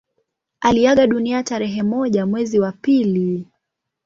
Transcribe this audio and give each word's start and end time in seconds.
Aliaga 0.61 1.07
dunia 1.07 1.43
tarehe 1.43 1.83
moja 1.83 2.25
mwezi 2.25 2.59
wa 2.59 2.71
pili 2.71 3.45